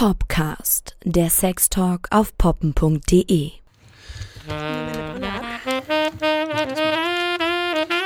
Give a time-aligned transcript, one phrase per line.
[0.00, 3.50] Popcast, der Sextalk auf poppen.de.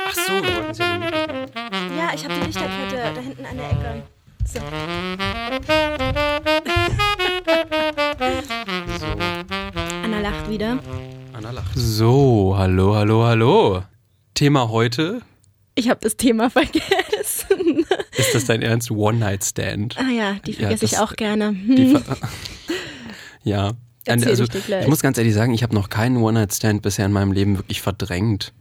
[0.03, 1.13] Ach so, wir wollten es ja nicht.
[1.97, 4.03] Ja, ich habe die Lichterkette da hinten an der Ecke.
[4.45, 4.59] So.
[8.99, 9.05] So,
[10.03, 10.79] Anna lacht wieder.
[11.31, 11.71] Anna lacht.
[11.75, 13.83] So, hallo, hallo, hallo.
[14.33, 15.21] Thema heute,
[15.75, 17.04] Ich habe das Thema vergessen.
[18.35, 18.91] Ist das dein Ernst?
[18.91, 19.97] One-Night-Stand.
[19.97, 21.49] Ah ja, die Ja, vergesse ich das- auch gerne.
[21.49, 22.01] Hm.
[23.43, 23.73] Ja.
[24.07, 27.11] Erzähl also, ich ich muss ganz ehrlich sagen, ich habe noch keinen One-Night-Stand bisher in
[27.11, 28.53] meinem Leben wirklich verdrängt.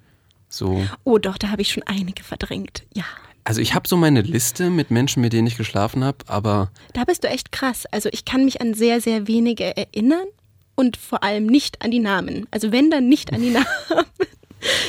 [0.49, 0.83] So.
[1.05, 2.85] Oh doch, da habe ich schon einige verdrängt.
[2.95, 3.05] Ja,
[3.45, 7.05] Also ich habe so meine Liste mit Menschen, mit denen ich geschlafen habe, aber da
[7.05, 7.85] bist du echt krass.
[7.91, 10.25] Also ich kann mich an sehr, sehr wenige erinnern
[10.77, 12.47] und vor allem nicht an die Namen.
[12.51, 13.67] Also wenn, dann nicht an die Namen.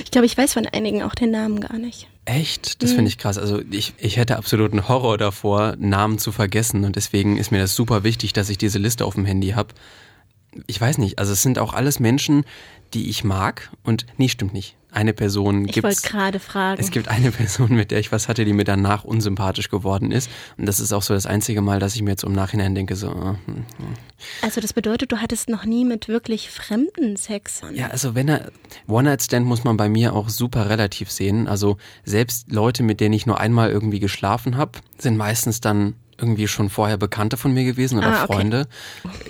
[0.06, 2.08] Ich glaube, ich weiß von einigen auch den Namen gar nicht.
[2.26, 2.96] Echt, das Mhm.
[2.96, 3.38] finde ich krass.
[3.38, 7.76] Also ich, ich hätte absoluten Horror davor, Namen zu vergessen und deswegen ist mir das
[7.76, 9.74] super wichtig, dass ich diese Liste auf dem Handy habe.
[10.68, 12.46] Ich weiß nicht, also es sind auch alles Menschen,
[12.94, 14.76] die ich mag und nee, stimmt nicht.
[14.92, 15.84] Eine Person Ich gibt's.
[15.84, 16.80] wollte gerade fragen.
[16.80, 20.30] Es gibt eine Person, mit der ich was hatte, die mir danach unsympathisch geworden ist.
[20.58, 22.96] Und das ist auch so das einzige Mal, dass ich mir jetzt im Nachhinein denke,
[22.96, 23.12] so, äh,
[23.46, 23.66] hm,
[24.42, 27.60] Also das bedeutet, du hattest noch nie mit wirklich Fremden Sex.
[27.74, 28.52] ja, also wenn er,
[28.88, 31.50] One-Night-Stand muss man bei mir auch super relativ sehen.
[31.50, 36.48] Also selbst Leute, mit denen ich nur einmal irgendwie geschlafen habe, sind meistens dann irgendwie
[36.48, 38.34] schon vorher Bekannte von mir gewesen oder Ah, okay.
[38.34, 38.68] Freunde.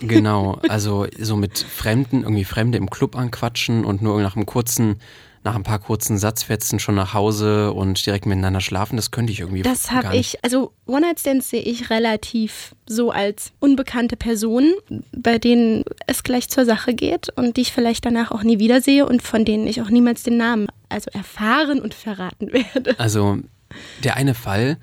[0.02, 5.00] Genau, also so mit Fremden, irgendwie Fremde im Club anquatschen und nur nach einem kurzen,
[5.44, 9.41] nach ein paar kurzen Satzfetzen schon nach Hause und direkt miteinander schlafen, das könnte ich
[9.41, 14.73] irgendwie Das habe ich, also One-Night-Stands sehe ich relativ so als unbekannte Personen,
[15.16, 19.06] bei denen es gleich zur Sache geht und die ich vielleicht danach auch nie wiedersehe
[19.06, 23.00] und von denen ich auch niemals den Namen also erfahren und verraten werde.
[23.00, 23.38] Also
[24.03, 24.78] der eine Fall,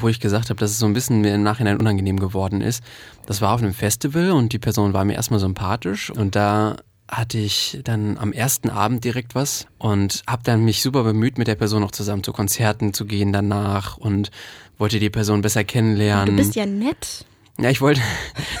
[0.00, 2.82] wo ich gesagt habe, dass es so ein bisschen mir im Nachhinein unangenehm geworden ist,
[3.26, 6.76] das war auf einem Festival und die Person war mir erstmal sympathisch und da
[7.08, 11.46] hatte ich dann am ersten Abend direkt was und habe dann mich super bemüht, mit
[11.48, 14.30] der Person noch zusammen zu Konzerten zu gehen danach und
[14.78, 16.36] wollte die Person besser kennenlernen.
[16.36, 17.26] Du bist ja nett.
[17.60, 18.00] ja, ich wollte,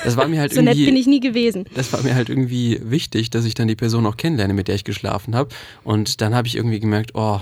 [0.04, 1.64] das war mir halt So nett irgendwie bin ich nie gewesen.
[1.74, 4.74] das war mir halt irgendwie wichtig, dass ich dann die Person auch kennenlerne, mit der
[4.74, 5.48] ich geschlafen habe.
[5.82, 7.40] Und dann habe ich irgendwie gemerkt, oh,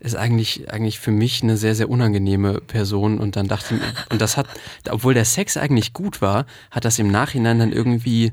[0.00, 3.18] ist eigentlich, eigentlich für mich eine sehr, sehr unangenehme Person.
[3.18, 3.80] Und dann dachte ich,
[4.12, 4.46] und das hat,
[4.88, 8.32] obwohl der Sex eigentlich gut war, hat das im Nachhinein dann irgendwie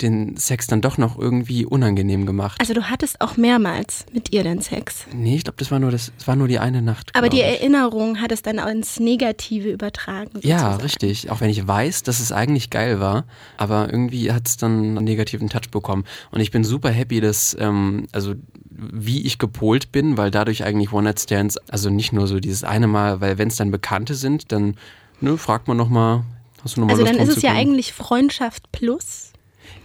[0.00, 2.60] den Sex dann doch noch irgendwie unangenehm gemacht.
[2.60, 5.06] Also du hattest auch mehrmals mit ihr den Sex.
[5.12, 7.10] Nee, ich glaube, das war nur das, das war nur die eine Nacht.
[7.14, 7.44] Aber die ich.
[7.44, 10.30] Erinnerung hat es dann auch ins Negative übertragen.
[10.42, 10.82] Ja, sozusagen.
[10.82, 11.30] richtig.
[11.30, 13.24] Auch wenn ich weiß, dass es eigentlich geil war,
[13.56, 16.04] aber irgendwie hat es dann einen negativen Touch bekommen.
[16.30, 18.34] Und ich bin super happy, dass, ähm, also
[18.70, 23.20] wie ich gepolt bin, weil dadurch eigentlich One-Night-Stands, also nicht nur so dieses eine Mal,
[23.20, 24.76] weil wenn es dann Bekannte sind, dann
[25.20, 26.24] ne, fragt man nochmal,
[26.62, 29.23] hast du nochmal Also Lust dann ist es ja eigentlich Freundschaft plus.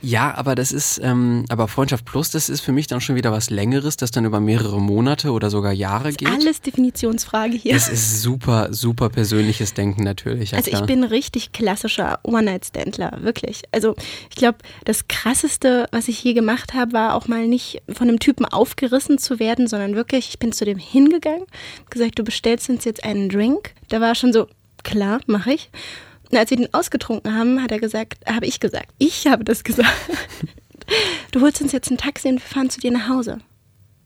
[0.02, 3.32] Ja, aber das ist, ähm, aber Freundschaft Plus, das ist für mich dann schon wieder
[3.32, 6.30] was Längeres, das dann über mehrere Monate oder sogar Jahre geht.
[6.30, 7.74] Alles Definitionsfrage hier.
[7.74, 10.52] Das ist super, super persönliches Denken natürlich.
[10.52, 10.88] ja Also ich klar.
[10.88, 13.64] bin richtig klassischer One-Night-Standler, wirklich.
[13.72, 13.96] Also
[14.30, 18.20] ich glaube, das Krasseste, was ich je gemacht habe, war auch mal nicht von einem
[18.20, 21.46] Typen aufgerissen zu werden, sondern wirklich, ich bin zu dem hingegangen,
[21.90, 23.74] gesagt, du bestellst uns jetzt einen Drink.
[23.90, 24.48] Da war schon so,
[24.84, 25.70] klar, mache ich.
[26.31, 29.63] Und als wir den ausgetrunken haben, hat er gesagt, habe ich gesagt, ich habe das
[29.63, 29.90] gesagt.
[31.31, 33.38] Du holst uns jetzt ein Taxi und wir fahren zu dir nach Hause.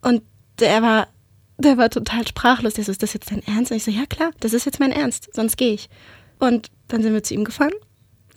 [0.01, 0.21] Und
[0.59, 1.07] der war,
[1.57, 2.73] der war total sprachlos.
[2.73, 3.71] Der so, ist das jetzt dein Ernst?
[3.71, 5.89] Und ich so, ja klar, das ist jetzt mein Ernst, sonst gehe ich.
[6.39, 7.71] Und dann sind wir zu ihm gefahren.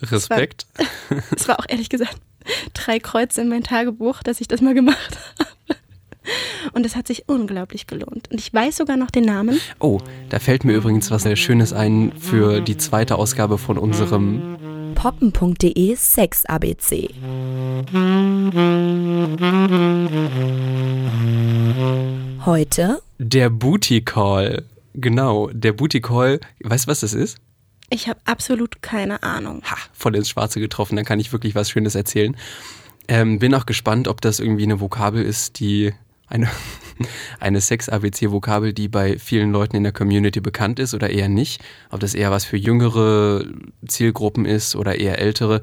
[0.00, 0.66] Respekt.
[1.36, 2.20] Es war auch ehrlich gesagt
[2.74, 5.80] drei Kreuze in mein Tagebuch, dass ich das mal gemacht habe.
[6.72, 8.28] Und es hat sich unglaublich gelohnt.
[8.30, 9.60] Und ich weiß sogar noch den Namen.
[9.78, 9.98] Oh,
[10.28, 14.92] da fällt mir übrigens was sehr Schönes ein für die zweite Ausgabe von unserem.
[14.94, 17.10] poppen.de Sex ABC.
[22.44, 24.64] Heute Der Booty Call.
[24.94, 26.40] Genau, der Booty Call.
[26.62, 27.38] Weißt du, was das ist?
[27.90, 29.62] Ich habe absolut keine Ahnung.
[29.64, 32.36] Ha, voll ins Schwarze getroffen, dann kann ich wirklich was Schönes erzählen.
[33.08, 35.92] Ähm, bin auch gespannt, ob das irgendwie eine Vokabel ist, die
[36.26, 36.48] eine,
[37.40, 41.62] eine Sex-ABC-Vokabel, die bei vielen Leuten in der Community bekannt ist oder eher nicht.
[41.90, 43.44] Ob das eher was für jüngere
[43.86, 45.60] Zielgruppen ist oder eher ältere.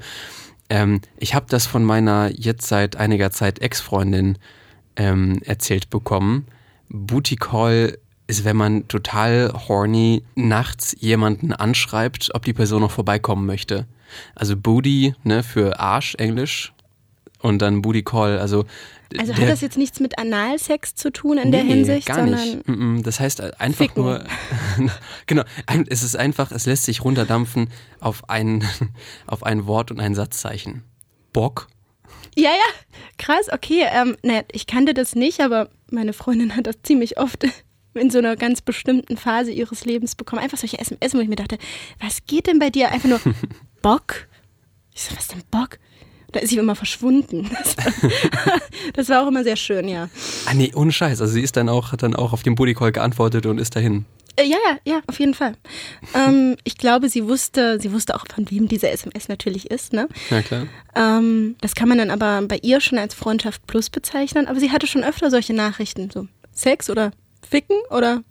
[0.70, 4.38] Ähm, ich habe das von meiner jetzt seit einiger Zeit Ex-Freundin
[4.96, 6.46] ähm, erzählt bekommen.
[6.88, 13.46] Booty Call ist, wenn man total horny nachts jemanden anschreibt, ob die Person noch vorbeikommen
[13.46, 13.86] möchte.
[14.34, 16.73] Also Booty, ne, für Arsch, Englisch.
[17.44, 18.38] Und dann Booty Call.
[18.38, 18.64] Also,
[19.18, 22.24] Also der- hat das jetzt nichts mit Analsex zu tun in der Nee, Hinsicht, gar
[22.26, 22.58] nicht.
[23.06, 24.02] Das heißt einfach Ficken.
[24.02, 24.24] nur,
[25.26, 25.42] genau,
[25.88, 27.68] es ist einfach, es lässt sich runterdampfen
[28.00, 28.64] auf ein,
[29.26, 30.82] auf ein Wort und ein Satzzeichen.
[31.32, 31.68] Bock.
[32.36, 33.84] Ja, ja, krass, okay.
[33.92, 37.44] Ähm, naja, ich kannte das nicht, aber meine Freundin hat das ziemlich oft
[37.94, 40.42] in so einer ganz bestimmten Phase ihres Lebens bekommen.
[40.42, 41.58] Einfach solche SMS, wo ich mir dachte,
[42.00, 42.90] was geht denn bei dir?
[42.90, 43.20] Einfach nur
[43.82, 44.26] Bock?
[44.94, 45.78] Ich so, was denn Bock?
[46.34, 47.48] Da ist sie immer verschwunden.
[47.56, 48.60] Das war,
[48.92, 50.08] das war auch immer sehr schön, ja.
[50.46, 51.20] Ah nee, ohne Scheiß.
[51.20, 53.76] Also sie ist dann auch, hat dann auch auf den Booty Call geantwortet und ist
[53.76, 54.04] dahin.
[54.34, 55.54] Äh, ja, ja, ja, auf jeden Fall.
[56.12, 60.08] Ähm, ich glaube, sie wusste, sie wusste auch, von wem diese SMS natürlich ist, ne?
[60.30, 60.66] Ja klar.
[60.96, 64.48] Ähm, das kann man dann aber bei ihr schon als Freundschaft plus bezeichnen.
[64.48, 66.10] Aber sie hatte schon öfter solche Nachrichten.
[66.10, 67.12] So Sex oder
[67.48, 68.24] Ficken oder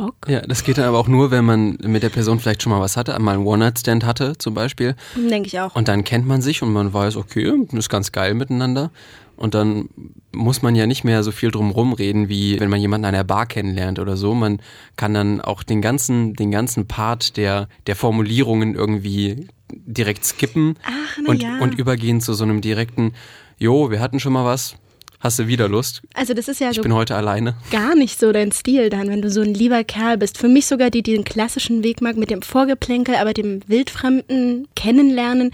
[0.00, 0.14] Bock.
[0.28, 2.80] Ja, das geht dann aber auch nur, wenn man mit der Person vielleicht schon mal
[2.80, 4.94] was hatte, mal einen One-Night-Stand hatte zum Beispiel.
[5.16, 5.74] Denke ich auch.
[5.74, 8.90] Und dann kennt man sich und man weiß, okay, das ist ganz geil miteinander.
[9.36, 9.88] Und dann
[10.32, 13.22] muss man ja nicht mehr so viel drum rumreden, wie wenn man jemanden an der
[13.22, 14.34] Bar kennenlernt oder so.
[14.34, 14.60] Man
[14.96, 21.28] kann dann auch den ganzen, den ganzen Part der, der Formulierungen irgendwie direkt skippen Ach,
[21.28, 21.58] und, ja.
[21.60, 23.14] und übergehen zu so einem direkten,
[23.58, 24.74] jo, wir hatten schon mal was,
[25.20, 26.02] hast du wieder Lust?
[26.14, 27.56] Also das ist ja Ich so bin heute alleine.
[27.70, 30.38] gar nicht so dein Stil dann, wenn du so ein lieber Kerl bist.
[30.38, 35.50] Für mich sogar, die den klassischen Weg mag mit dem Vorgeplänkel, aber dem wildfremden Kennenlernen.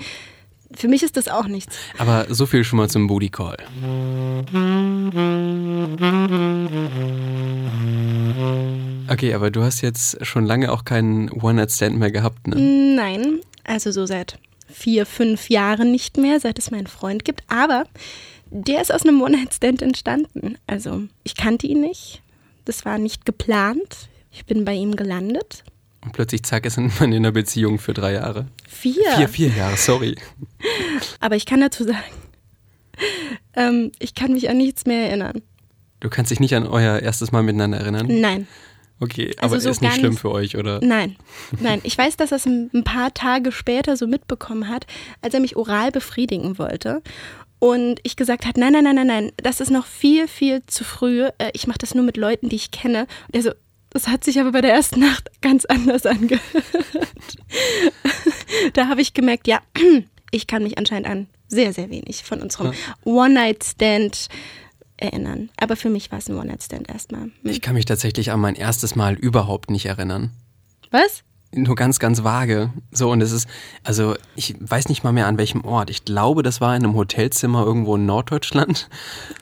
[0.77, 1.77] Für mich ist das auch nichts.
[1.99, 3.57] Aber so viel schon mal zum Booty Call.
[9.09, 12.57] Okay, aber du hast jetzt schon lange auch keinen One-Night-Stand mehr gehabt, ne?
[12.57, 14.39] Nein, also so seit
[14.69, 17.43] vier, fünf Jahren nicht mehr, seit es meinen Freund gibt.
[17.49, 17.85] Aber
[18.51, 20.57] der ist aus einem One-Night-Stand entstanden.
[20.67, 22.23] Also ich kannte ihn nicht.
[22.65, 24.09] Das war nicht geplant.
[24.31, 25.65] Ich bin bei ihm gelandet.
[26.03, 28.47] Und plötzlich zack, ist man in einer Beziehung für drei Jahre.
[28.69, 29.03] Vier.
[29.17, 30.17] Vier, vier Jahre, sorry.
[31.21, 31.99] Aber ich kann dazu sagen,
[33.55, 35.43] ähm, ich kann mich an nichts mehr erinnern.
[36.01, 38.07] Du kannst dich nicht an euer erstes Mal miteinander erinnern?
[38.09, 38.47] Nein,
[39.01, 40.81] Okay, Also aber so ist nicht schlimm für euch, oder?
[40.83, 41.17] nein,
[41.61, 41.81] nein.
[41.85, 44.87] Ich weiß, dass er es ein paar Tage später so mitbekommen hat,
[45.21, 47.03] als er mich oral befriedigen wollte.
[47.65, 50.85] Und ich gesagt hat, nein, nein, nein, nein, nein, das ist noch viel, viel zu
[50.85, 51.23] früh.
[51.39, 53.07] Äh, Ich mache das nur mit Leuten, die ich kenne.
[53.27, 53.53] Und er so,
[53.89, 56.43] das hat sich aber bei der ersten Nacht ganz anders angehört.
[58.75, 59.63] da habe ich gemerkt, ja,
[60.31, 62.75] ich kann mich anscheinend an sehr, sehr wenig von unserem
[63.05, 64.29] One-Night-Stand
[64.99, 65.49] erinnern.
[65.57, 67.23] Aber für mich war es ein One-Night-Stand erstmal.
[67.23, 67.33] Hm.
[67.45, 70.33] Ich kann mich tatsächlich an mein erstes Mal überhaupt nicht erinnern.
[70.91, 71.25] Was?
[71.57, 72.71] Nur ganz, ganz vage.
[72.91, 73.49] So, und es ist,
[73.85, 75.89] also ich weiß nicht mal mehr an welchem Ort.
[75.89, 78.89] Ich glaube, das war in einem Hotelzimmer irgendwo in Norddeutschland.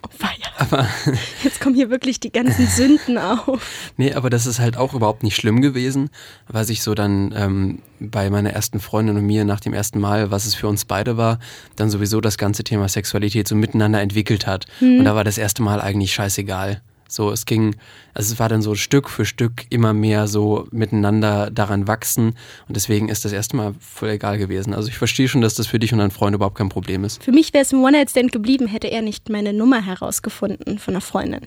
[0.02, 0.52] Oh, weia.
[0.58, 0.86] Aber
[1.42, 3.80] Jetzt kommen hier wirklich die ganzen Sünden auf.
[3.96, 6.10] Nee, aber das ist halt auch überhaupt nicht schlimm gewesen,
[6.48, 10.30] was ich so dann ähm, bei meiner ersten Freundin und mir nach dem ersten Mal,
[10.30, 11.38] was es für uns beide war,
[11.76, 14.66] dann sowieso das ganze Thema Sexualität so miteinander entwickelt hat.
[14.80, 16.82] Und da war das erste Mal eigentlich scheißegal.
[17.12, 17.76] So, es ging,
[18.14, 22.28] also es war dann so Stück für Stück immer mehr so miteinander daran wachsen
[22.68, 24.72] und deswegen ist das erste Mal voll egal gewesen.
[24.72, 27.22] Also ich verstehe schon, dass das für dich und deinen Freund überhaupt kein Problem ist.
[27.22, 31.02] Für mich wäre es ein One-Night-Stand geblieben, hätte er nicht meine Nummer herausgefunden von einer
[31.02, 31.42] Freundin.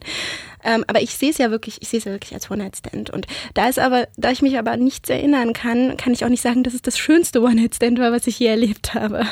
[0.63, 3.09] Ähm, aber ich sehe es ja wirklich, ich sehe es ja wirklich als One-Night-Stand.
[3.09, 3.25] Und
[3.55, 6.61] da ist aber, da ich mich aber nichts erinnern kann, kann ich auch nicht sagen,
[6.61, 9.25] dass es das schönste One-Night-Stand war, was ich je erlebt habe.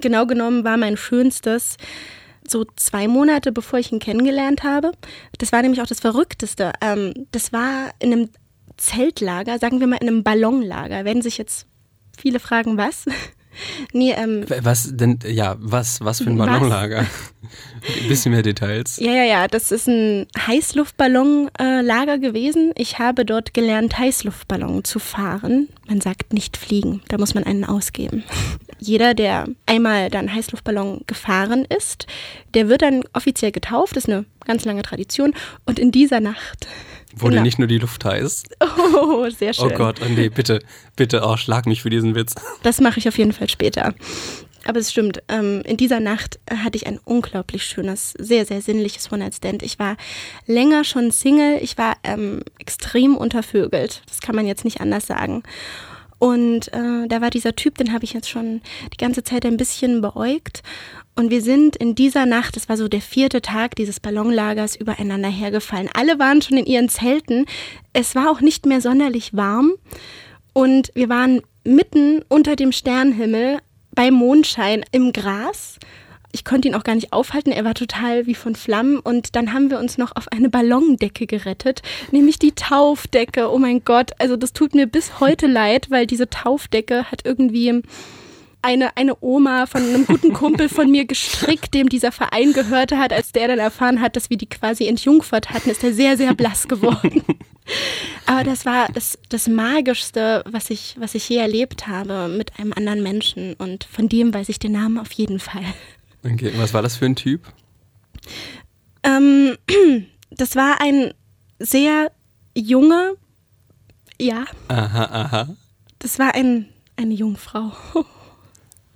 [0.00, 1.76] Genau genommen war mein schönstes
[2.52, 4.92] so zwei Monate, bevor ich ihn kennengelernt habe.
[5.38, 6.72] Das war nämlich auch das Verrückteste.
[6.80, 8.28] Ähm, das war in einem
[8.76, 11.04] Zeltlager, sagen wir mal in einem Ballonlager.
[11.04, 11.66] Werden sich jetzt
[12.16, 13.06] viele fragen, was?
[13.92, 16.38] nee, ähm, Was denn, ja, was, was für ein?
[16.38, 17.06] Ballonlager?
[18.02, 18.98] Ein bisschen mehr Details.
[18.98, 22.72] Ja, ja, ja, das ist ein Heißluftballonlager gewesen.
[22.76, 25.68] Ich habe dort gelernt, Heißluftballon zu fahren.
[25.88, 28.22] Man sagt nicht fliegen, da muss man einen ausgeben.
[28.82, 32.06] Jeder, der einmal dann Heißluftballon gefahren ist,
[32.54, 33.94] der wird dann offiziell getauft.
[33.96, 35.34] Das ist eine ganz lange Tradition.
[35.64, 36.66] Und in dieser Nacht.
[37.14, 37.42] Wurde Genau.
[37.44, 38.42] nicht nur die Luft heiß.
[38.94, 39.70] Oh, sehr schön.
[39.70, 40.60] Oh Gott, oh nee, bitte,
[40.96, 42.34] bitte, oh, schlag mich für diesen Witz.
[42.62, 43.94] Das mache ich auf jeden Fall später.
[44.64, 48.62] Aber es stimmt, ähm, in dieser Nacht äh, hatte ich ein unglaublich schönes, sehr, sehr
[48.62, 49.62] sinnliches One-Night-Stand.
[49.62, 49.96] Ich war
[50.46, 54.02] länger schon Single, ich war ähm, extrem untervögelt.
[54.06, 55.42] Das kann man jetzt nicht anders sagen.
[56.22, 58.60] Und äh, da war dieser Typ, den habe ich jetzt schon
[58.92, 60.62] die ganze Zeit ein bisschen beäugt.
[61.16, 65.28] Und wir sind in dieser Nacht, das war so der vierte Tag dieses Ballonlagers, übereinander
[65.28, 65.90] hergefallen.
[65.92, 67.46] Alle waren schon in ihren Zelten.
[67.92, 69.72] Es war auch nicht mehr sonderlich warm.
[70.52, 73.58] Und wir waren mitten unter dem Sternenhimmel
[73.90, 75.80] bei Mondschein im Gras.
[76.32, 78.98] Ich konnte ihn auch gar nicht aufhalten, er war total wie von Flammen.
[78.98, 83.52] Und dann haben wir uns noch auf eine Ballondecke gerettet, nämlich die Taufdecke.
[83.52, 87.82] Oh mein Gott, also das tut mir bis heute leid, weil diese Taufdecke hat irgendwie
[88.62, 93.12] eine, eine Oma von einem guten Kumpel von mir gestrickt, dem dieser Verein gehörte hat.
[93.12, 96.34] Als der dann erfahren hat, dass wir die quasi entjungfert hatten, ist er sehr, sehr
[96.34, 97.22] blass geworden.
[98.26, 102.72] Aber das war das, das Magischste, was ich, was ich je erlebt habe mit einem
[102.72, 103.54] anderen Menschen.
[103.54, 105.64] Und von dem weiß ich den Namen auf jeden Fall.
[106.24, 107.42] Okay, was war das für ein Typ?
[109.02, 109.56] Ähm,
[110.30, 111.12] das war ein
[111.58, 112.12] sehr
[112.56, 113.12] junger,
[114.20, 115.56] ja, Aha, aha.
[115.98, 117.72] das war ein, eine Jungfrau.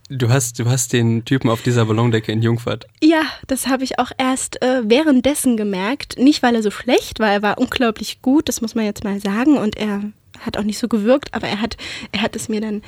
[0.08, 2.86] Du hast, du hast den Typen auf dieser Ballondecke in Jungfahrt.
[3.02, 6.16] Ja, das habe ich auch erst äh, währenddessen gemerkt.
[6.16, 9.20] Nicht, weil er so schlecht war, er war unglaublich gut, das muss man jetzt mal
[9.20, 9.58] sagen.
[9.58, 11.76] Und er hat auch nicht so gewirkt, aber er hat,
[12.12, 12.82] er hat es mir dann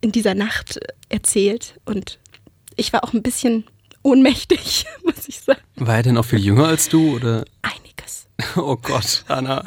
[0.00, 1.78] in dieser Nacht äh, erzählt.
[1.84, 2.18] Und
[2.76, 3.64] ich war auch ein bisschen
[4.04, 5.60] ohnmächtig, muss ich sagen.
[5.76, 7.44] War er denn auch viel jünger als du oder?
[7.62, 8.26] Einiges.
[8.56, 9.64] Oh Gott, Anna.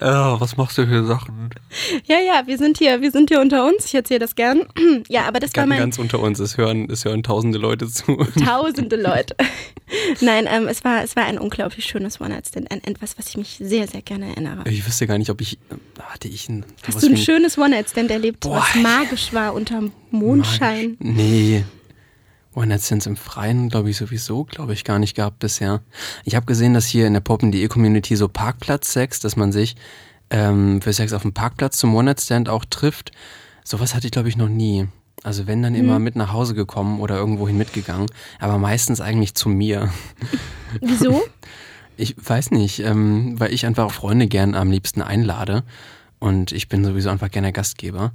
[0.00, 1.50] Oh, was machst du für Sachen?
[2.06, 3.84] Ja, ja, wir sind hier, wir sind hier unter uns.
[3.86, 4.66] Ich erzähle das gern.
[5.08, 6.38] Ja, aber das war mein ganz unter uns.
[6.40, 8.16] Es hören, es hören tausende Leute zu.
[8.44, 9.36] tausende Leute.
[10.20, 12.70] Nein, ähm, es war, es war ein unglaublich schönes One-Night-Stand.
[12.70, 14.68] Ein, etwas, was ich mich sehr, sehr gerne erinnere.
[14.68, 15.58] Ich wüsste gar nicht, ob ich.
[16.00, 16.64] Hatte ich ein.
[16.86, 20.96] Hast du ein schönes One-Night-Stand erlebt, Boah, was magisch war unter Mondschein?
[20.98, 21.16] Magisch.
[21.16, 21.64] Nee.
[22.54, 25.80] One-Night-Stands im Freien, glaube ich, sowieso, glaube ich, gar nicht gehabt bisher.
[26.24, 29.76] Ich habe gesehen, dass hier in der Poppen.de-Community so Parkplatz-Sex, dass man sich
[30.30, 33.12] ähm, für Sex auf dem Parkplatz zum One-Night-Stand auch trifft.
[33.64, 34.86] Sowas hatte ich, glaube ich, noch nie.
[35.22, 38.06] Also wenn dann immer mit nach Hause gekommen oder irgendwohin mitgegangen,
[38.38, 39.90] aber meistens eigentlich zu mir.
[40.82, 41.22] Wieso?
[41.96, 45.62] Ich weiß nicht, ähm, weil ich einfach auch Freunde gern am liebsten einlade
[46.18, 48.12] und ich bin sowieso einfach gerne Gastgeber.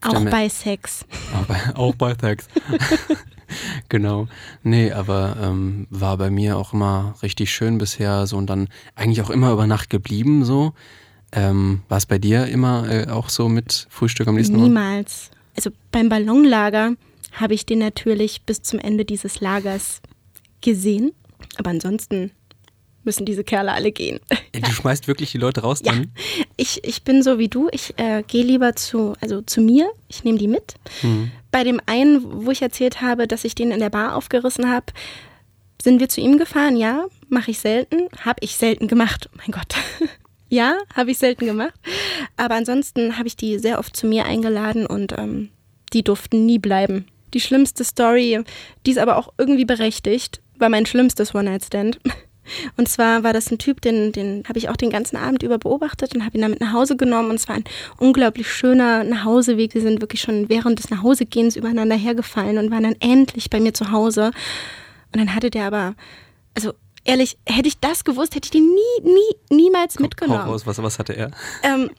[0.00, 1.04] Auch Stell mir- bei Sex.
[1.38, 2.46] auch bei, auch bei Thags.
[3.88, 4.28] genau.
[4.62, 9.22] Nee, aber ähm, war bei mir auch immer richtig schön bisher so und dann eigentlich
[9.22, 10.72] auch immer über Nacht geblieben so.
[11.30, 14.68] Ähm, war es bei dir immer äh, auch so mit Frühstück am nächsten Morgen?
[14.68, 15.30] Niemals.
[15.56, 16.94] Also beim Ballonlager
[17.32, 20.00] habe ich den natürlich bis zum Ende dieses Lagers
[20.60, 21.12] gesehen.
[21.56, 22.30] Aber ansonsten
[23.08, 24.20] müssen diese Kerle alle gehen.
[24.52, 26.12] Du schmeißt wirklich die Leute raus Ja, dann?
[26.58, 27.68] ich, ich bin so wie du.
[27.72, 29.90] Ich äh, gehe lieber zu, also zu mir.
[30.08, 30.74] Ich nehme die mit.
[31.02, 31.30] Mhm.
[31.50, 34.86] Bei dem einen, wo ich erzählt habe, dass ich den in der Bar aufgerissen habe,
[35.80, 36.76] sind wir zu ihm gefahren.
[36.76, 38.08] Ja, mache ich selten.
[38.26, 39.30] Habe ich selten gemacht.
[39.32, 39.74] Oh mein Gott.
[40.50, 41.72] ja, habe ich selten gemacht.
[42.36, 45.48] Aber ansonsten habe ich die sehr oft zu mir eingeladen und ähm,
[45.94, 47.06] die durften nie bleiben.
[47.32, 48.42] Die schlimmste Story,
[48.84, 52.00] die ist aber auch irgendwie berechtigt, war mein schlimmstes One-Night-Stand.
[52.76, 55.58] Und zwar war das ein Typ, den, den habe ich auch den ganzen Abend über
[55.58, 57.30] beobachtet und habe ihn damit nach Hause genommen.
[57.30, 57.64] Und es war ein
[57.98, 59.74] unglaublich schöner Nachhauseweg.
[59.74, 63.74] Wir sind wirklich schon während des Nachhausegehens übereinander hergefallen und waren dann endlich bei mir
[63.74, 64.30] zu Hause.
[65.12, 65.94] Und dann hatte der aber,
[66.54, 66.72] also
[67.04, 70.42] ehrlich, hätte ich das gewusst, hätte ich den nie, nie, niemals Hau mitgenommen.
[70.42, 71.30] raus, was, was hatte er?
[71.62, 71.90] Ähm,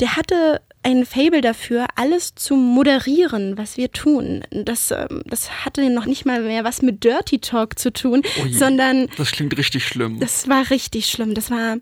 [0.00, 4.44] der hatte ein Fable dafür, alles zu moderieren, was wir tun.
[4.50, 8.52] Das, ähm, das hatte noch nicht mal mehr was mit Dirty Talk zu tun, Ui.
[8.52, 10.20] sondern Das klingt richtig schlimm.
[10.20, 11.34] das war richtig schlimm.
[11.34, 11.78] Das war,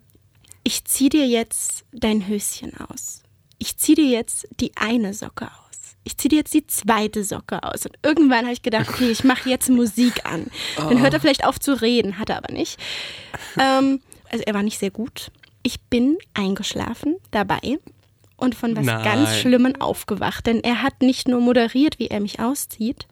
[0.62, 3.22] ich zieh dir jetzt dein Höschen aus.
[3.58, 5.96] Ich zieh dir jetzt die eine Socke aus.
[6.04, 7.84] Ich zieh dir jetzt die zweite Socke aus.
[7.86, 10.46] Und irgendwann habe ich gedacht, okay, ich mache jetzt Musik an.
[10.76, 12.78] Dann hört er vielleicht auf zu reden, hat er aber nicht.
[13.58, 15.30] Ähm, also er war nicht sehr gut.
[15.62, 17.78] Ich bin eingeschlafen dabei
[18.42, 19.04] und von was Nein.
[19.04, 20.46] ganz Schlimmen aufgewacht.
[20.46, 23.06] Denn er hat nicht nur moderiert, wie er mich auszieht,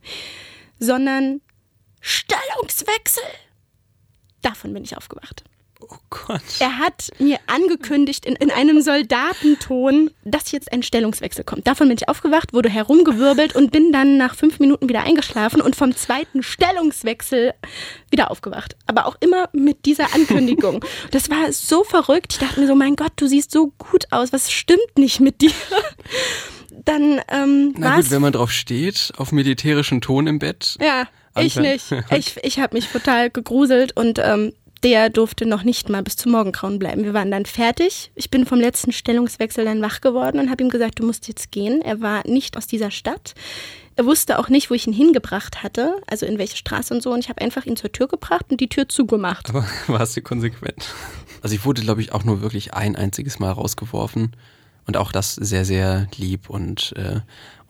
[0.78, 1.40] sondern
[2.00, 3.22] Stellungswechsel.
[4.42, 5.44] Davon bin ich aufgewacht.
[5.80, 6.40] Oh Gott.
[6.58, 11.66] Er hat mir angekündigt in, in einem Soldatenton, dass jetzt ein Stellungswechsel kommt.
[11.66, 15.76] Davon bin ich aufgewacht, wurde herumgewirbelt und bin dann nach fünf Minuten wieder eingeschlafen und
[15.76, 17.54] vom zweiten Stellungswechsel
[18.10, 18.76] wieder aufgewacht.
[18.87, 20.84] Aber auch immer mit dieser Ankündigung.
[21.12, 22.32] Das war so verrückt.
[22.32, 24.32] Ich dachte mir so, mein Gott, du siehst so gut aus.
[24.32, 25.50] Was stimmt nicht mit dir?
[26.84, 30.76] Dann ähm, Na gut, wenn man drauf steht, auf militärischen Ton im Bett.
[30.80, 31.06] ja,
[31.37, 31.62] ich Anfang.
[31.62, 31.87] nicht.
[32.16, 36.32] Ich, ich habe mich total gegruselt und ähm, der durfte noch nicht mal bis zum
[36.32, 37.04] Morgengrauen bleiben.
[37.04, 38.10] Wir waren dann fertig.
[38.14, 41.50] Ich bin vom letzten Stellungswechsel dann wach geworden und habe ihm gesagt, du musst jetzt
[41.50, 41.82] gehen.
[41.82, 43.34] Er war nicht aus dieser Stadt.
[43.96, 47.12] Er wusste auch nicht, wo ich ihn hingebracht hatte, also in welche Straße und so.
[47.12, 49.50] Und ich habe einfach ihn zur Tür gebracht und die Tür zugemacht.
[49.50, 50.94] Aber warst du konsequent?
[51.42, 54.32] Also ich wurde, glaube ich, auch nur wirklich ein einziges Mal rausgeworfen.
[54.90, 57.20] Und auch das sehr, sehr lieb und, äh,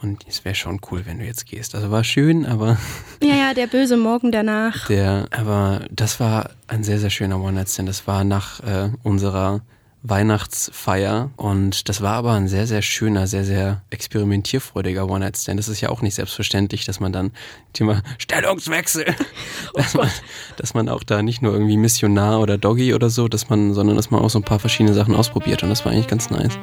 [0.00, 1.75] und es wäre schon cool, wenn du jetzt gehst.
[1.75, 2.79] Also war schön, aber
[3.23, 4.87] Ja, ja, der böse Morgen danach.
[4.87, 7.91] der, aber das war ein sehr, sehr schöner One-Night-Stand.
[7.91, 9.61] Das war nach äh, unserer
[10.02, 15.59] Weihnachtsfeier und das war aber ein sehr, sehr schöner, sehr, sehr experimentierfreudiger One-Night-Stand.
[15.59, 17.33] Das ist ja auch nicht selbstverständlich, dass man dann
[17.75, 19.14] Thema Stellungswechsel,
[19.75, 20.11] dass, man,
[20.57, 23.97] dass man auch da nicht nur irgendwie Missionar oder Doggy oder so, dass man, sondern
[23.97, 26.59] dass man auch so ein paar verschiedene Sachen ausprobiert und das war eigentlich ganz nice.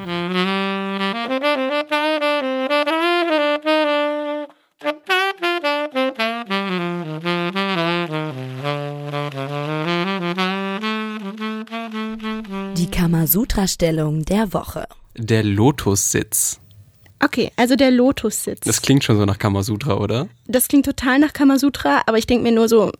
[13.27, 14.87] Die Kamasutra-Stellung der Woche.
[15.17, 16.61] Der Lotussitz.
[17.21, 18.61] Okay, also der Lotussitz.
[18.61, 20.29] Das klingt schon so nach Kamasutra, oder?
[20.47, 22.91] Das klingt total nach Kamasutra, aber ich denke mir nur so,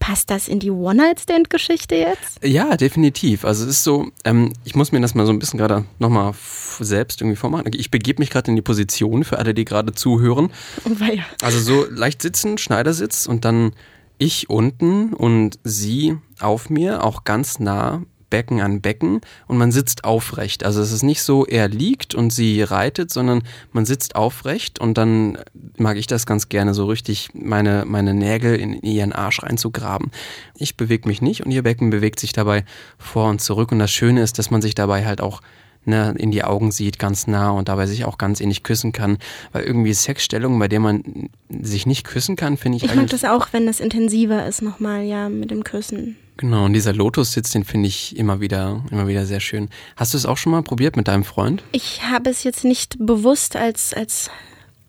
[0.00, 2.44] passt das in die One-Night-Stand-Geschichte jetzt?
[2.44, 3.44] Ja, definitiv.
[3.44, 6.34] Also es ist so, ähm, ich muss mir das mal so ein bisschen gerade nochmal
[6.80, 7.70] selbst irgendwie vormachen.
[7.72, 10.50] Ich begebe mich gerade in die Position für alle, die gerade zuhören.
[10.84, 13.72] Weil, Also so leicht sitzen, Schneidersitz und dann
[14.18, 18.02] ich unten und sie auf mir, auch ganz nah
[18.36, 20.62] Becken an Becken und man sitzt aufrecht.
[20.62, 24.98] Also es ist nicht so, er liegt und sie reitet, sondern man sitzt aufrecht und
[24.98, 25.38] dann
[25.78, 30.10] mag ich das ganz gerne so richtig, meine, meine Nägel in ihren Arsch reinzugraben.
[30.58, 32.66] Ich bewege mich nicht und ihr Becken bewegt sich dabei
[32.98, 35.40] vor und zurück und das Schöne ist, dass man sich dabei halt auch
[35.86, 39.18] ne, in die Augen sieht, ganz nah und dabei sich auch ganz ähnlich küssen kann.
[39.52, 43.24] Weil irgendwie Sexstellungen, bei denen man sich nicht küssen kann, finde ich, ich mag das
[43.24, 46.16] auch, wenn das intensiver ist nochmal, ja, mit dem Küssen.
[46.38, 49.70] Genau, und dieser Lotussitz, den finde ich immer wieder, immer wieder sehr schön.
[49.96, 51.62] Hast du es auch schon mal probiert mit deinem Freund?
[51.72, 54.30] Ich habe es jetzt nicht bewusst als, als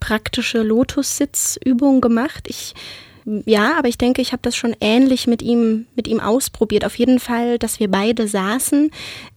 [0.01, 2.47] praktische Lotussitzübung gemacht.
[2.49, 2.73] Ich
[3.45, 6.85] ja, aber ich denke, ich habe das schon ähnlich mit ihm, mit ihm ausprobiert.
[6.85, 8.89] Auf jeden Fall, dass wir beide saßen.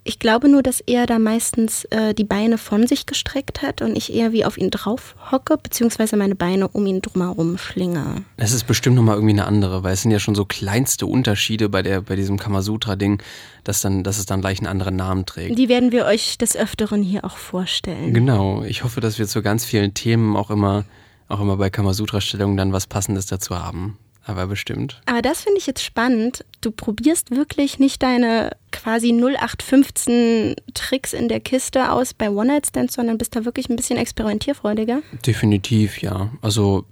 [0.04, 3.96] Ich glaube nur, dass er da meistens äh, die Beine von sich gestreckt hat und
[3.96, 8.22] ich eher wie auf ihn drauf hocke, beziehungsweise meine Beine um ihn drumherum schlinge.
[8.36, 11.68] Es ist bestimmt nochmal irgendwie eine andere, weil es sind ja schon so kleinste Unterschiede
[11.68, 13.20] bei der, bei diesem Kamasutra-Ding,
[13.64, 15.58] dass dann, dass es dann gleich einen anderen Namen trägt.
[15.58, 18.14] Die werden wir euch des Öfteren hier auch vorstellen.
[18.14, 18.62] Genau.
[18.62, 20.84] Ich hoffe, dass wir zu ganz vielen Themen auch immer,
[21.30, 23.98] auch immer bei Kamasutra-Stellungen dann was Passendes dazu haben.
[24.26, 25.00] Aber bestimmt.
[25.06, 26.44] Aber das finde ich jetzt spannend.
[26.60, 33.18] Du probierst wirklich nicht deine quasi 0815 Tricks in der Kiste aus bei One-Night-Stands, sondern
[33.18, 35.02] bist da wirklich ein bisschen experimentierfreudiger.
[35.26, 36.30] Definitiv, ja.
[36.42, 36.84] Also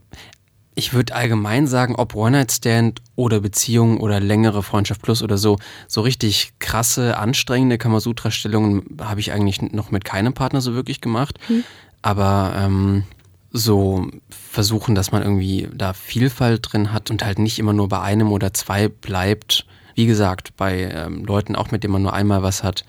[0.75, 6.00] ich würde allgemein sagen, ob One-Night-Stand oder Beziehung oder längere Freundschaft plus oder so, so
[6.00, 11.38] richtig krasse, anstrengende Kamasutra-Stellungen habe ich eigentlich noch mit keinem Partner so wirklich gemacht.
[12.00, 13.04] Aber ähm,
[13.50, 18.00] so versuchen, dass man irgendwie da Vielfalt drin hat und halt nicht immer nur bei
[18.00, 19.67] einem oder zwei bleibt.
[19.95, 22.84] Wie gesagt, bei ähm, Leuten auch, mit denen man nur einmal was hat,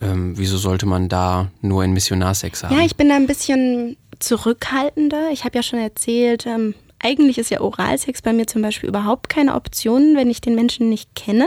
[0.00, 2.76] ähm, wieso sollte man da nur einen Missionarsex haben?
[2.76, 5.30] Ja, ich bin da ein bisschen zurückhaltender.
[5.32, 9.28] Ich habe ja schon erzählt, ähm, eigentlich ist ja Oralsex bei mir zum Beispiel überhaupt
[9.28, 11.46] keine Option, wenn ich den Menschen nicht kenne,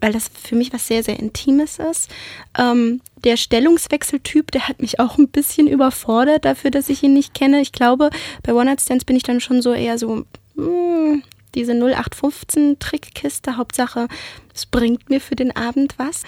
[0.00, 2.10] weil das für mich was sehr, sehr Intimes ist.
[2.58, 7.34] Ähm, der Stellungswechseltyp, der hat mich auch ein bisschen überfordert dafür, dass ich ihn nicht
[7.34, 7.60] kenne.
[7.60, 8.10] Ich glaube,
[8.42, 10.24] bei One-Night-Stands bin ich dann schon so eher so,
[10.56, 11.22] mh,
[11.54, 14.08] diese 0815-Trickkiste, Hauptsache,
[14.54, 16.22] es bringt mir für den Abend was.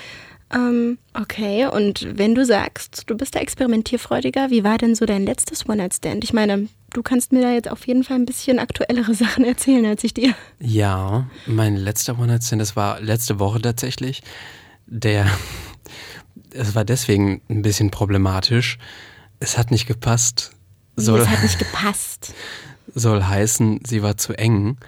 [0.55, 5.25] Ähm, okay, und wenn du sagst, du bist da experimentierfreudiger, wie war denn so dein
[5.25, 6.23] letztes One-Night-Stand?
[6.23, 9.85] Ich meine, du kannst mir da jetzt auf jeden Fall ein bisschen aktuellere Sachen erzählen
[9.87, 10.35] als ich dir.
[10.59, 14.23] Ja, mein letzter One-Night-Stand, das war letzte Woche tatsächlich.
[14.87, 15.27] Der,
[16.53, 18.79] es war deswegen ein bisschen problematisch.
[19.41, 20.53] Es hat nicht gepasst.
[20.97, 22.33] Soll, es hat nicht gepasst.
[22.95, 24.79] soll heißen, sie war zu eng.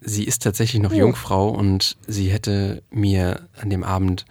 [0.00, 0.96] Sie ist tatsächlich noch Oh.
[0.96, 4.24] Jungfrau und sie hätte mir an dem Abend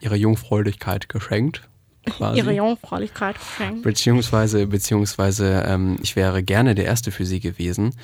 [0.00, 1.62] ihre Jungfräulichkeit geschenkt.
[2.04, 2.38] Quasi.
[2.38, 3.82] Ihre Jungfräulichkeit geschenkt.
[3.82, 7.94] Beziehungsweise, beziehungsweise ähm, ich wäre gerne der Erste für sie gewesen.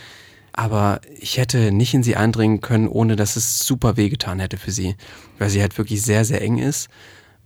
[0.53, 4.71] Aber ich hätte nicht in sie eindringen können, ohne dass es super wehgetan hätte für
[4.71, 4.97] sie.
[5.39, 6.89] Weil sie halt wirklich sehr, sehr eng ist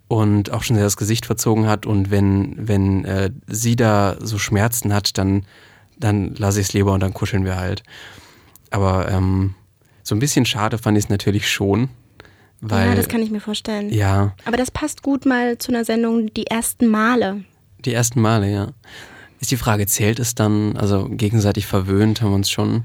[0.08, 1.86] und auch schon sehr das Gesicht verzogen hat.
[1.86, 5.46] Und wenn, wenn äh, sie da so Schmerzen hat, dann,
[5.98, 7.82] dann lasse ich es lieber und dann kuscheln wir halt.
[8.70, 9.54] Aber ähm,
[10.02, 11.88] so ein bisschen schade fand ich es natürlich schon.
[12.64, 13.92] Weil, ja, das kann ich mir vorstellen.
[13.92, 17.42] ja, Aber das passt gut mal zu einer Sendung die ersten Male.
[17.84, 18.68] Die ersten Male, ja.
[19.40, 22.84] Ist die Frage, zählt es dann, also gegenseitig verwöhnt haben wir uns schon?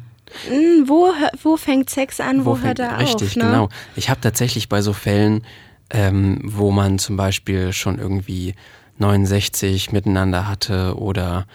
[0.50, 1.10] Hm, wo,
[1.44, 3.36] wo fängt Sex an, wo, fängt- hört er Richtig, auf?
[3.36, 3.44] Ne?
[3.44, 3.70] genau.
[3.96, 5.44] Ich habe tatsächlich bei so Fällen,
[5.92, 8.56] ähm, wo man zum Beispiel schon irgendwie
[8.98, 11.46] 69 miteinander hatte oder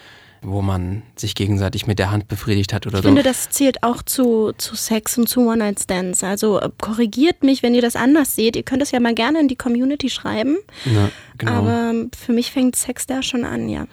[0.43, 3.09] wo man sich gegenseitig mit der Hand befriedigt hat oder Ich so.
[3.09, 6.25] finde, das zählt auch zu, zu Sex und zu One-Night-Stands.
[6.25, 8.57] Also äh, korrigiert mich, wenn ihr das anders seht.
[8.57, 10.59] Ihr könnt es ja mal gerne in die Community schreiben.
[10.85, 11.53] Ja, genau.
[11.53, 13.87] Aber für mich fängt Sex da schon an, ja.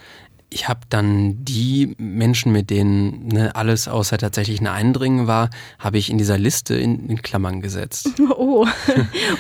[0.52, 5.98] Ich habe dann die Menschen, mit denen ne, alles außer tatsächlich ein Eindringen war, habe
[5.98, 8.10] ich in dieser Liste in, in Klammern gesetzt.
[8.42, 8.66] Oh,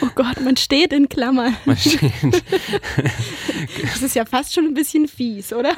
[0.01, 1.55] oh Gott, man steht in Klammern.
[1.65, 2.11] Man steht,
[3.81, 5.73] Das ist ja fast schon ein bisschen fies, oder?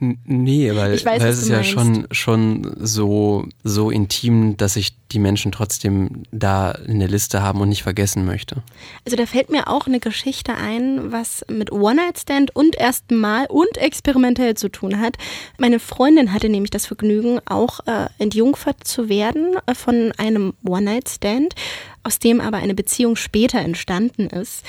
[0.00, 4.76] N- Nee, weil, Ich weiß, weil es ist ja schon, schon so, so intim, dass
[4.76, 8.62] ich die Menschen trotzdem da in der Liste haben und nicht vergessen möchte.
[9.04, 13.76] Also da fällt mir auch eine Geschichte ein, was mit One-Night-Stand und ersten Mal und
[13.78, 15.16] experimentell zu tun hat.
[15.58, 21.54] Meine Freundin hatte nämlich das Vergnügen, auch äh, entjungfert zu werden äh, von einem One-Night-Stand,
[22.02, 24.64] aus dem aber eine Beziehung später entstanden ist.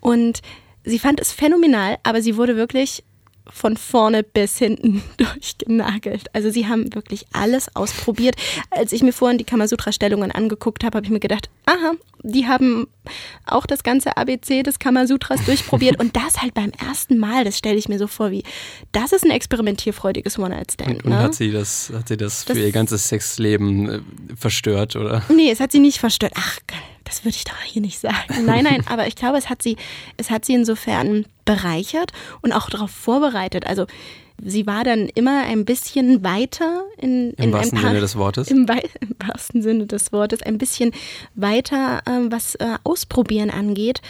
[0.00, 0.42] Und
[0.84, 3.04] sie fand es phänomenal, aber sie wurde wirklich
[3.50, 6.26] von vorne bis hinten durchgenagelt.
[6.32, 8.36] Also sie haben wirklich alles ausprobiert.
[8.70, 12.86] Als ich mir vorhin die Kamasutra-Stellungen angeguckt habe, habe ich mir gedacht, aha, die haben
[13.46, 17.76] auch das ganze ABC des Kamasutras durchprobiert und das halt beim ersten Mal, das stelle
[17.76, 18.44] ich mir so vor wie,
[18.92, 21.04] das ist ein experimentierfreudiges One-Night-Stand.
[21.04, 21.18] Und, ne?
[21.18, 24.00] hat sie das, hat sie das, Das- für ihr ganzes Sexleben äh,
[24.36, 25.22] verstört, oder?
[25.34, 26.32] Nee, es hat sie nicht verstört.
[26.36, 26.58] Ach,
[27.12, 28.46] das würde ich doch hier nicht sagen.
[28.46, 29.76] Nein, nein, aber ich glaube, es hat sie,
[30.16, 33.66] es hat sie insofern bereichert und auch darauf vorbereitet.
[33.66, 33.86] Also
[34.42, 38.16] sie war dann immer ein bisschen weiter in, Im in wahrsten ein paar, Sinne des
[38.16, 38.48] Wortes.
[38.48, 40.92] Im, Im wahrsten Sinne des Wortes, ein bisschen
[41.34, 44.00] weiter, ähm, was äh, Ausprobieren angeht,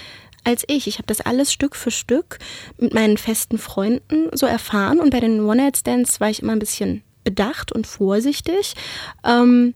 [0.44, 0.86] als ich.
[0.86, 2.38] Ich habe das alles Stück für Stück
[2.78, 7.02] mit meinen festen Freunden so erfahren und bei den One-Night-Stands war ich immer ein bisschen
[7.24, 8.74] bedacht und vorsichtig.
[9.24, 9.74] Ähm,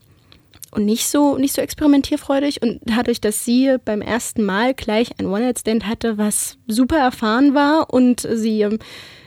[0.77, 2.63] und nicht so, nicht so experimentierfreudig.
[2.63, 7.93] Und dadurch, dass sie beim ersten Mal gleich ein One-Night-Stand hatte, was super erfahren war
[7.93, 8.79] und sie ähm,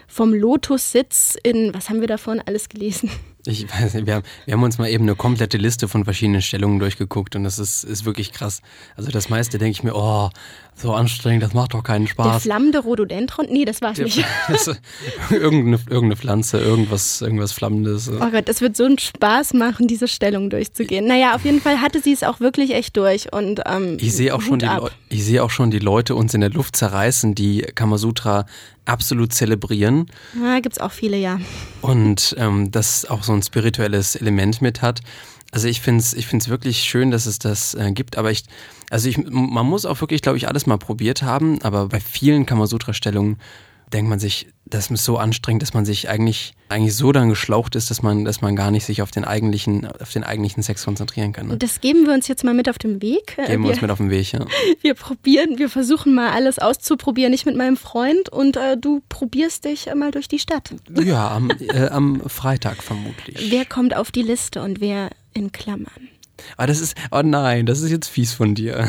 [0.08, 3.10] vom Lotus-Sitz in, was haben wir davon alles gelesen?
[3.50, 6.42] Ich weiß nicht, wir haben, wir haben uns mal eben eine komplette Liste von verschiedenen
[6.42, 8.62] Stellungen durchgeguckt und das ist, ist wirklich krass.
[8.96, 10.30] Also das meiste denke ich mir, oh,
[10.76, 12.44] so anstrengend, das macht doch keinen Der Spaß.
[12.44, 13.48] flammende Rhododendron?
[13.50, 14.24] Nee, das war's nicht.
[14.48, 14.68] Das,
[15.30, 18.10] irgendeine, irgendeine Pflanze, irgendwas, irgendwas Flammendes.
[18.10, 21.06] Oh Gott, das wird so einen Spaß machen, diese Stellung durchzugehen.
[21.08, 23.34] Naja, auf jeden Fall hatte sie es auch wirklich echt durch.
[23.34, 24.70] Und, ähm, Ich sehe auch, schon die
[25.10, 28.46] ich sehe auch schon die Leute uns in der Luft zerreißen, die Kamasutra
[28.86, 30.08] absolut zelebrieren
[30.42, 31.40] Ja, gibt's auch viele, ja.
[31.82, 35.02] und ähm, das auch so ein spirituelles Element mit hat.
[35.52, 38.44] Also ich finde es ich find's wirklich schön, dass es das äh, gibt, aber ich,
[38.90, 42.46] also ich, man muss auch wirklich, glaube ich, alles mal probiert haben, aber bei vielen
[42.46, 43.38] Kamasutra-Stellungen
[43.92, 47.76] denkt man sich, das ist so anstrengend, dass man sich eigentlich, eigentlich so dann geschlaucht
[47.76, 50.86] ist, dass man, dass man gar nicht sich auf den eigentlichen, auf den eigentlichen Sex
[50.86, 51.48] konzentrieren kann.
[51.48, 51.58] Ne?
[51.58, 53.38] Das geben wir uns jetzt mal mit auf den Weg.
[53.38, 54.46] Äh, Geben wir uns mit auf den Weg, ja.
[54.82, 59.66] wir probieren, wir versuchen mal alles auszuprobieren, ich mit meinem Freund und äh, du probierst
[59.66, 60.74] dich mal durch die Stadt.
[61.04, 63.52] Ja, am, äh, am Freitag vermutlich.
[63.52, 66.10] Wer kommt auf die Liste und wer in Klammern?
[66.58, 68.88] Ah, das ist, oh nein, das ist jetzt fies von dir.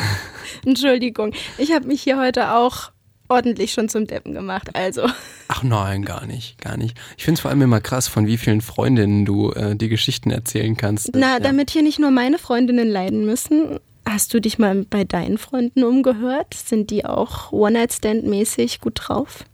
[0.64, 2.93] Entschuldigung, ich habe mich hier heute auch
[3.31, 4.69] ordentlich schon zum Deppen gemacht.
[4.75, 5.07] Also,
[5.49, 6.99] Ach nein, gar nicht, gar nicht.
[7.16, 10.31] Ich finde es vor allem immer krass, von wie vielen Freundinnen du äh, die Geschichten
[10.31, 11.11] erzählen kannst.
[11.14, 11.40] na, ja.
[11.40, 15.85] damit hier nicht nur meine Freundinnen leiden müssen, hast du dich mal bei deinen Freunden
[15.85, 16.55] umgehört?
[16.55, 19.45] Sind die auch One-Night-Stand-mäßig gut drauf?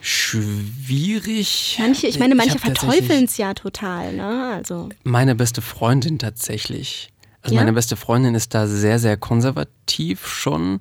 [0.00, 1.76] Schwierig.
[1.80, 4.52] Manche, ich meine, manche verteufeln es ja total, ne?
[4.54, 7.08] Also, Meine beste Freundin tatsächlich.
[7.42, 7.60] Also Ja?
[7.60, 10.80] meine beste Freundin ist da sehr, sehr konservativ schon.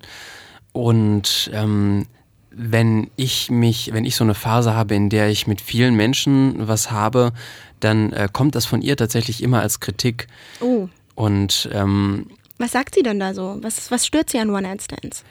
[0.72, 2.06] Und ähm,
[2.56, 6.68] wenn ich mich, wenn ich so eine Phase habe, in der ich mit vielen Menschen
[6.68, 7.34] was habe,
[7.80, 10.28] dann äh, kommt das von ihr tatsächlich immer als Kritik.
[10.62, 13.58] oh, Und ähm, was sagt sie denn da so?
[13.62, 15.24] Was, was stört sie an One-Night-Stands?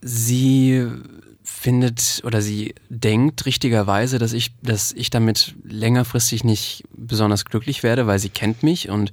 [0.00, 0.86] sie
[1.42, 8.06] findet oder sie denkt richtigerweise, dass ich, dass ich damit längerfristig nicht besonders glücklich werde,
[8.06, 9.10] weil sie kennt mich und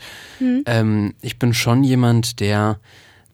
[0.66, 2.80] ähm, ich bin schon jemand, der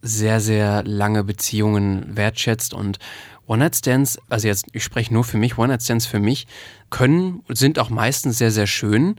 [0.01, 2.99] sehr, sehr lange Beziehungen wertschätzt und
[3.47, 6.47] One-Night-Stands, also jetzt, ich spreche nur für mich, One-Night-Stands für mich
[6.89, 9.15] können, sind auch meistens sehr, sehr schön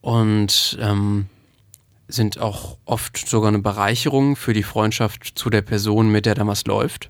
[0.00, 1.26] und ähm,
[2.08, 6.46] sind auch oft sogar eine Bereicherung für die Freundschaft zu der Person, mit der da
[6.46, 7.08] was läuft.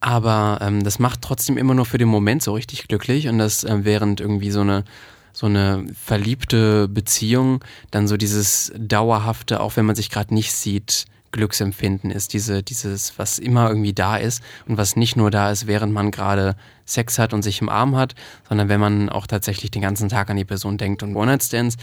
[0.00, 3.64] Aber ähm, das macht trotzdem immer nur für den Moment so richtig glücklich und das
[3.64, 4.84] äh, während irgendwie so eine
[5.32, 11.04] so eine verliebte Beziehung dann so dieses dauerhafte, auch wenn man sich gerade nicht sieht,
[11.32, 15.66] Glücksempfinden ist, diese, dieses, was immer irgendwie da ist und was nicht nur da ist,
[15.66, 18.14] während man gerade Sex hat und sich im Arm hat,
[18.48, 21.02] sondern wenn man auch tatsächlich den ganzen Tag an die Person denkt.
[21.02, 21.76] Und One-Night-Stands,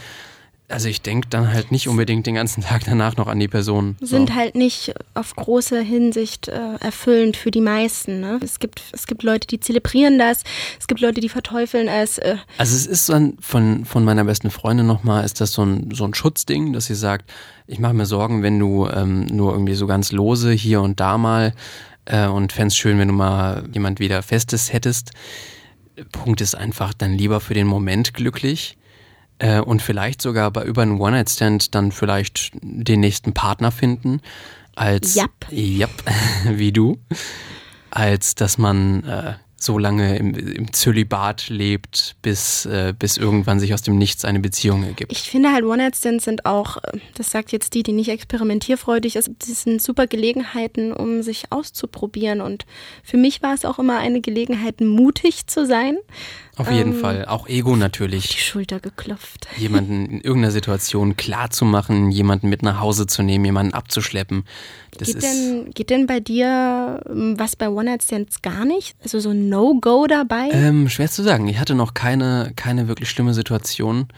[0.68, 3.96] also ich denke dann halt nicht unbedingt den ganzen Tag danach noch an die Person.
[4.00, 4.06] So.
[4.06, 8.20] Sind halt nicht auf große Hinsicht äh, erfüllend für die meisten.
[8.20, 8.38] Ne?
[8.42, 10.42] Es, gibt, es gibt Leute, die zelebrieren das,
[10.78, 12.18] es gibt Leute, die verteufeln es.
[12.18, 15.64] Äh, Also es ist so ein, von, von meiner besten Freundin nochmal, ist das so
[15.64, 17.30] ein, so ein Schutzding, dass sie sagt,
[17.66, 21.16] ich mache mir Sorgen, wenn du ähm, nur irgendwie so ganz lose hier und da
[21.16, 21.54] mal
[22.04, 25.12] äh, und fänd's schön, wenn du mal jemand wieder Festes hättest.
[26.12, 28.76] Punkt ist einfach dann lieber für den Moment glücklich
[29.38, 34.20] äh, und vielleicht sogar bei über einen One-Night-Stand dann vielleicht den nächsten Partner finden,
[34.74, 35.46] als Japp.
[35.50, 35.90] Japp,
[36.44, 36.98] wie du,
[37.90, 43.74] als dass man äh, so lange im, im Zölibat lebt, bis, äh, bis irgendwann sich
[43.74, 45.10] aus dem Nichts eine Beziehung ergibt.
[45.10, 49.30] ich finde halt One-Night-Stands sind auch, äh, das sagt jetzt die, die nicht experimentierfreudig ist,
[49.40, 52.40] das sind super Gelegenheiten, um sich auszuprobieren.
[52.40, 52.66] Und
[53.02, 55.98] für mich war es auch immer eine Gelegenheit, mutig zu sein.
[56.58, 57.24] Auf jeden ähm, Fall.
[57.26, 58.44] Auch Ego die natürlich.
[58.44, 59.46] Schulter geklopft.
[59.56, 64.44] Jemanden in irgendeiner Situation klar zu machen, jemanden mit nach Hause zu nehmen, jemanden abzuschleppen.
[64.98, 68.96] Das Geht denn, geht denn bei dir ähm, was bei One-Night-Stands gar nicht?
[69.02, 70.48] Also so ein No-Go dabei?
[70.50, 71.46] Ähm, schwer zu sagen.
[71.48, 74.08] Ich hatte noch keine, keine wirklich schlimme Situation.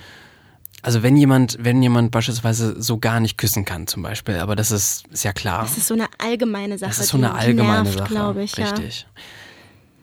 [0.83, 4.70] Also wenn jemand, wenn jemand beispielsweise so gar nicht küssen kann, zum Beispiel, aber das
[4.70, 5.62] ist, ist ja klar.
[5.62, 6.88] das ist so eine allgemeine Sache.
[6.90, 8.57] Das ist so die- eine allgemeine die nervt, Sache, glaube ich.
[8.57, 9.07] richtig.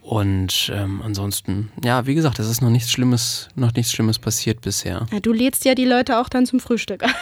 [0.08, 4.62] Und ähm, ansonsten, ja, wie gesagt, es ist noch nichts Schlimmes, noch nichts Schlimmes passiert
[4.62, 5.06] bisher.
[5.12, 5.20] Ja.
[5.20, 7.04] Du lädst ja die Leute auch dann zum Frühstück.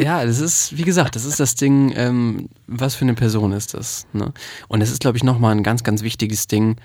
[0.00, 3.74] Ja, das ist, wie gesagt, das ist das Ding, ähm, was für eine Person ist
[3.74, 4.06] das.
[4.14, 4.32] Ne?
[4.66, 6.76] Und es ist, glaube ich, nochmal ein ganz, ganz wichtiges Ding.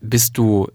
[0.00, 0.66] Bist du,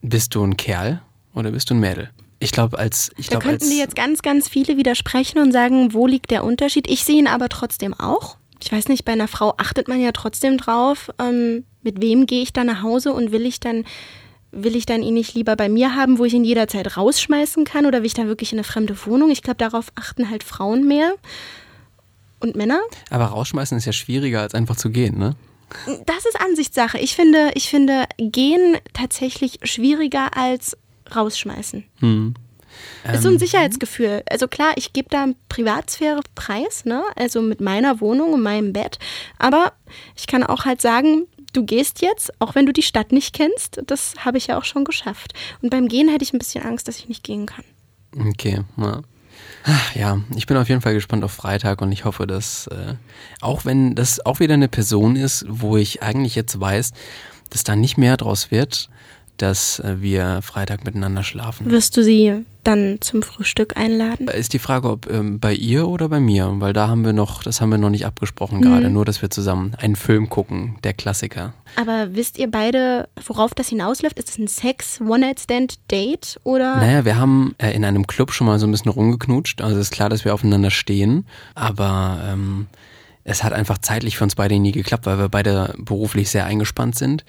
[0.00, 1.02] bist du ein Kerl
[1.34, 2.10] oder bist du ein Mädel?
[2.38, 5.50] Ich glaube, als ich Da glaube, könnten als dir jetzt ganz, ganz viele widersprechen und
[5.50, 6.88] sagen, wo liegt der Unterschied?
[6.88, 8.36] Ich sehe ihn aber trotzdem auch.
[8.62, 12.42] Ich weiß nicht, bei einer Frau achtet man ja trotzdem drauf, ähm, mit wem gehe
[12.42, 13.84] ich da nach Hause und will ich dann
[14.50, 17.86] will ich dann ihn nicht lieber bei mir haben, wo ich ihn jederzeit rausschmeißen kann
[17.86, 19.30] oder will ich dann wirklich in eine fremde Wohnung?
[19.30, 21.12] Ich glaube, darauf achten halt Frauen mehr.
[22.40, 22.80] Und Männer?
[23.10, 25.34] aber rausschmeißen ist ja schwieriger als einfach zu gehen, ne?
[26.06, 26.98] Das ist Ansichtssache.
[26.98, 30.76] Ich finde, ich finde gehen tatsächlich schwieriger als
[31.14, 31.84] rausschmeißen.
[31.98, 32.34] Hm.
[33.12, 34.22] Ist so ein Sicherheitsgefühl.
[34.30, 37.02] Also klar, ich gebe da Privatsphäre preis, ne?
[37.16, 38.98] Also mit meiner Wohnung und meinem Bett.
[39.38, 39.72] Aber
[40.16, 43.80] ich kann auch halt sagen, du gehst jetzt, auch wenn du die Stadt nicht kennst.
[43.86, 45.34] Das habe ich ja auch schon geschafft.
[45.62, 47.64] Und beim Gehen hätte ich ein bisschen Angst, dass ich nicht gehen kann.
[48.16, 49.02] Okay, ja.
[49.64, 52.94] Ach, Ja, ich bin auf jeden Fall gespannt auf Freitag und ich hoffe, dass äh,
[53.40, 56.92] auch wenn das auch wieder eine Person ist, wo ich eigentlich jetzt weiß,
[57.50, 58.88] dass da nicht mehr draus wird,
[59.38, 61.70] dass äh, wir Freitag miteinander schlafen.
[61.70, 64.28] Wirst du sie dann zum Frühstück einladen?
[64.28, 67.42] Ist die Frage, ob ähm, bei ihr oder bei mir, weil da haben wir noch,
[67.42, 70.92] das haben wir noch nicht abgesprochen gerade, nur dass wir zusammen einen Film gucken, der
[70.92, 71.54] Klassiker.
[71.76, 74.18] Aber wisst ihr beide, worauf das hinausläuft?
[74.18, 76.76] Ist es ein Sex-One-Night-Stand-Date oder?
[76.76, 79.62] Naja, wir haben äh, in einem Club schon mal so ein bisschen rumgeknutscht.
[79.62, 81.26] Also ist klar, dass wir aufeinander stehen.
[81.54, 82.66] Aber ähm,
[83.24, 86.96] es hat einfach zeitlich für uns beide nie geklappt, weil wir beide beruflich sehr eingespannt
[86.96, 87.24] sind.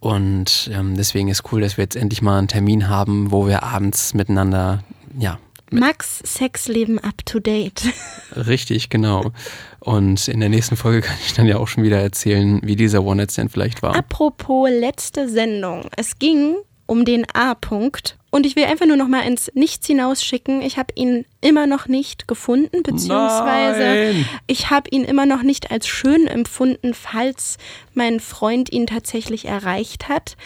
[0.00, 3.62] Und ähm, deswegen ist cool, dass wir jetzt endlich mal einen Termin haben, wo wir
[3.62, 4.84] abends miteinander,
[5.18, 5.38] ja,
[5.70, 7.82] Max Sexleben up to date.
[8.36, 9.32] richtig, genau.
[9.80, 13.02] Und in der nächsten Folge kann ich dann ja auch schon wieder erzählen, wie dieser
[13.02, 13.94] One-Night-Stand vielleicht war.
[13.94, 15.88] Apropos letzte Sendung.
[15.96, 16.56] Es ging
[16.86, 18.17] um den A-Punkt.
[18.30, 20.60] Und ich will einfach nur noch mal ins Nichts hinausschicken.
[20.60, 24.28] Ich habe ihn immer noch nicht gefunden, beziehungsweise Nein.
[24.46, 27.56] ich habe ihn immer noch nicht als schön empfunden, falls
[27.94, 30.36] mein Freund ihn tatsächlich erreicht hat.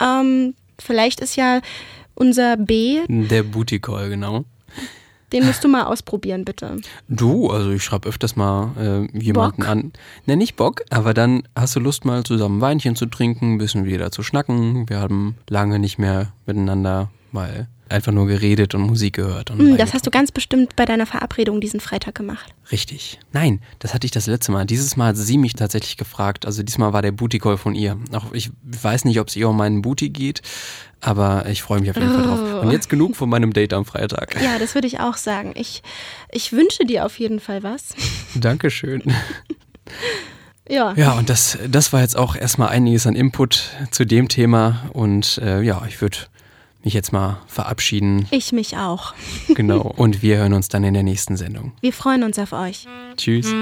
[0.00, 1.60] Ähm, vielleicht ist ja
[2.14, 4.44] unser B, Der Booty Call, genau.
[5.32, 6.76] den musst du mal ausprobieren, bitte.
[7.08, 8.70] Du, also ich schreibe öfters mal
[9.12, 9.68] äh, jemanden Bock?
[9.68, 9.92] an.
[10.24, 13.84] Ne, nicht Bock, aber dann hast du Lust mal zusammen Weinchen zu trinken, ein bisschen
[13.84, 14.88] wieder zu schnacken.
[14.88, 19.50] Wir haben lange nicht mehr miteinander mal einfach nur geredet und Musik gehört.
[19.50, 22.54] Und Wein das hast du ganz bestimmt bei deiner Verabredung diesen Freitag gemacht.
[22.72, 23.20] Richtig.
[23.32, 24.64] Nein, das hatte ich das letzte Mal.
[24.64, 26.46] Dieses Mal hat sie mich tatsächlich gefragt.
[26.46, 27.96] Also diesmal war der Booty Call von ihr.
[28.12, 30.42] Auch ich weiß nicht, ob es ihr um meinen Booty geht,
[31.00, 32.62] aber ich freue mich auf jeden Fall drauf.
[32.64, 34.40] Und jetzt genug von meinem Date am Freitag.
[34.42, 35.52] Ja, das würde ich auch sagen.
[35.54, 35.82] Ich,
[36.32, 37.94] ich wünsche dir auf jeden Fall was.
[38.34, 39.02] Dankeschön.
[40.68, 40.94] Ja.
[40.96, 44.90] Ja, und das, das war jetzt auch erstmal einiges an Input zu dem Thema.
[44.92, 46.18] Und äh, ja, ich würde
[46.86, 48.26] mich jetzt mal verabschieden.
[48.30, 49.12] Ich mich auch.
[49.54, 49.92] genau.
[49.96, 51.72] Und wir hören uns dann in der nächsten Sendung.
[51.82, 52.86] Wir freuen uns auf euch.
[53.16, 53.46] Tschüss.